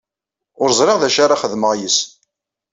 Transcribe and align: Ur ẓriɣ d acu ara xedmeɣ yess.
Ur 0.61 0.69
ẓriɣ 0.79 0.97
d 0.99 1.03
acu 1.07 1.19
ara 1.23 1.41
xedmeɣ 1.41 1.71
yess. 1.79 1.97